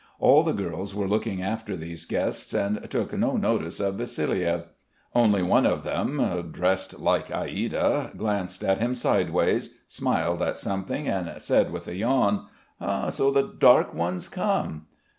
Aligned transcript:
All 0.19 0.41
the 0.41 0.51
girls 0.53 0.95
were 0.95 1.07
looking 1.07 1.43
after 1.43 1.77
these 1.77 2.05
guests 2.05 2.55
and 2.55 2.89
took 2.89 3.13
no 3.13 3.37
notice 3.37 3.79
of 3.79 3.97
Vassiliev. 3.97 4.63
Only 5.13 5.43
one 5.43 5.67
of 5.67 5.83
them 5.83 6.49
dressed 6.51 6.97
like 6.99 7.27
Aïda 7.27 8.17
glanced 8.17 8.63
at 8.63 8.79
him 8.79 8.95
sideways, 8.95 9.75
smiled 9.85 10.41
at 10.41 10.57
something 10.57 11.07
and 11.07 11.39
said 11.39 11.71
with 11.71 11.87
a 11.87 11.97
yawn: 11.97 12.47
"So 13.11 13.29
the 13.29 13.43
dark 13.55 13.93
one's 13.93 14.27
come." 14.27 14.87